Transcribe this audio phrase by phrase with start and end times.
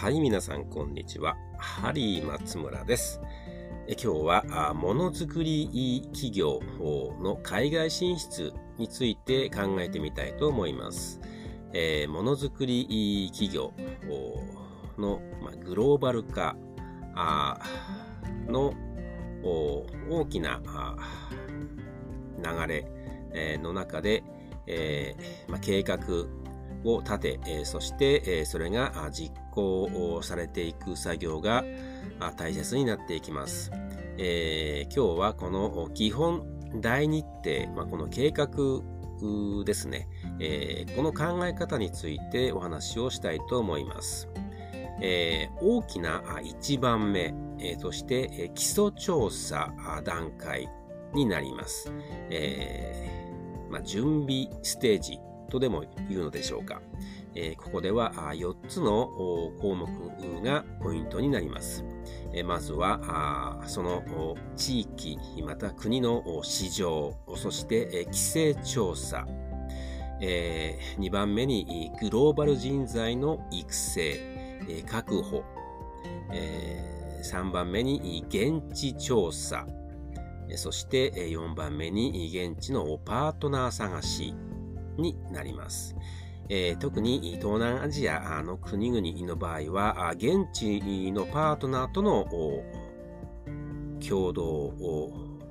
[0.00, 1.36] はい、皆さん、こんにちは。
[1.58, 3.20] ハリー松村です。
[3.86, 6.62] え今日は、ものづくり企業
[7.20, 11.20] の海外進出について考えてみたいと思います。
[11.74, 13.74] え、ものづくり企業
[14.96, 16.56] の、まグローバル化
[18.48, 18.72] の
[19.42, 20.62] 大きな
[22.38, 22.66] 流
[23.34, 24.24] れの中で、
[24.66, 25.98] えーま計画
[26.84, 31.64] を立て、えそして、えそれが実行されていく作業が
[32.36, 33.70] 大切になっていきます。
[34.18, 36.44] えー、今日はこの基本
[36.76, 38.48] 大日程、まあ、この計画
[39.64, 44.28] ですね、えー、この考え方についてお話をしたいと思います。
[45.02, 49.72] えー、大きな1番目、えー、として、基礎調査
[50.04, 50.68] 段階
[51.14, 51.92] になります。
[52.28, 53.20] えー
[53.70, 55.18] まあ、準備ステージ
[55.50, 56.80] とでも言うのでしょうか。
[57.34, 59.06] えー、ここでは4つの
[59.60, 61.84] 項目がポイントになります。
[62.32, 64.02] えー、まずは、その
[64.56, 69.26] 地域、また国の市場、そして規制調査、
[70.22, 74.20] えー、2番目にグローバル人材の育成、
[74.68, 75.42] え確保、
[76.32, 79.66] え3番目に現地調査、
[80.56, 84.34] そして4番目に現地のパートナー探し、
[85.00, 85.96] になります。
[86.48, 92.26] えー、特に東南アジアの国々の場合は、現地のパートナーとの
[94.06, 94.74] 共同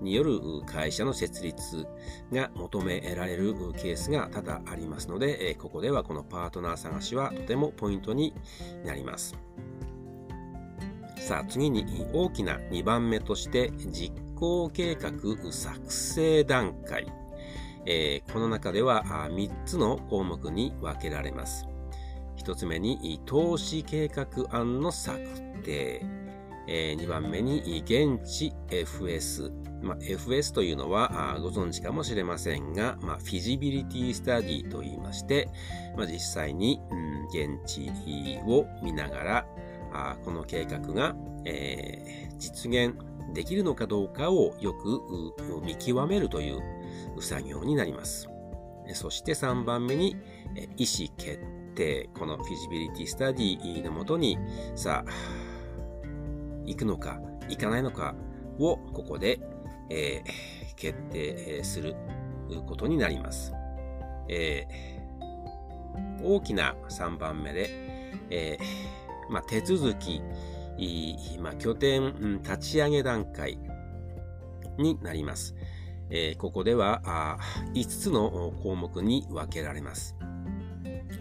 [0.02, 1.88] による会社の設立
[2.34, 8.34] が求められるケースが多々ありますので、ここではこのパートナー探しはとてもポイントに
[8.86, 9.38] なります。
[11.18, 15.12] さあ次に大きな2番目として実行計画
[15.52, 17.06] 作成段階
[17.86, 21.68] えー、この中では3つの項目に分けられます。
[22.38, 25.20] 1つ目に投資計画案の策
[25.64, 26.06] 定。
[26.72, 29.52] えー、2番目に現地 FS。
[29.82, 35.50] まあ、FS というのはご存知かもしれませんが、まあ、フィジビリティスタディと言いまして、
[35.98, 36.80] まあ、実際に、
[37.30, 37.90] 現地
[38.46, 39.46] を見ながら、
[40.24, 41.16] この計画が、
[42.38, 42.94] 実現
[43.34, 45.02] できるのかどうかをよく
[45.64, 46.62] 見極めるという
[47.22, 48.28] 作業になります。
[48.94, 50.16] そして3番目に、
[50.78, 51.40] 意思決
[51.76, 52.10] 定。
[52.14, 54.38] このフィジビリティスタディのもとに、
[54.76, 55.12] さあ、
[56.66, 58.16] 行くのか、行かないのか
[58.58, 59.40] をここで、
[59.90, 61.96] えー、決定する
[62.68, 63.54] ことになります。
[64.28, 67.70] えー、大きな3番目で、
[68.30, 70.22] えーまあ、手続き、
[71.40, 73.58] まあ、拠点立ち上げ段階
[74.78, 75.56] になります。
[76.10, 77.38] えー、ここでは
[77.74, 80.16] 5つの項目に分けられます。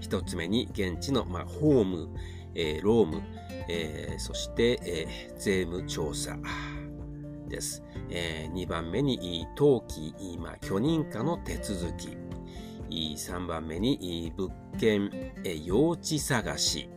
[0.00, 2.08] 1つ目に現地の、まあ、ホーム、
[2.54, 3.22] えー、ローム、
[3.68, 6.36] えー、そして、え、税務調査
[7.48, 7.82] です。
[8.10, 12.16] え、2番目に登記、まあ、許認可の手続き。
[12.90, 15.10] 3番目に物件、
[15.44, 16.88] え、用地探し。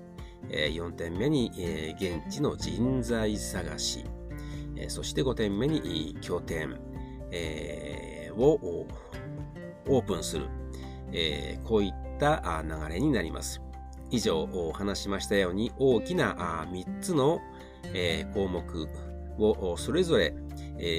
[0.49, 1.51] え、4点目に、
[1.95, 4.05] 現地の人材探し。
[4.87, 6.79] そして5点目に拠点。
[8.37, 8.87] を
[9.87, 10.47] オープンする、
[11.63, 13.61] こういった流れになります。
[14.09, 17.39] 以上お話しましたように大きな3つの、
[18.33, 18.89] 項目
[19.37, 20.33] をそれぞれ、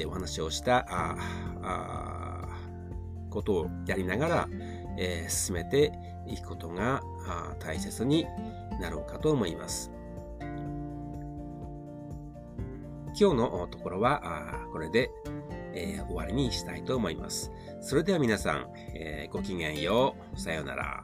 [0.07, 1.15] お話をした
[3.29, 4.49] ことをやりながら、
[5.27, 5.91] 進めて
[6.27, 7.01] いくことが
[7.59, 8.25] 大切に
[8.79, 9.91] なろうかと思います。
[13.19, 15.11] 今日のところは、これで、
[15.73, 17.51] えー、終わりにしたいと思います。
[17.81, 20.39] それでは皆さん、えー、ごきげんよう。
[20.39, 21.03] さようなら。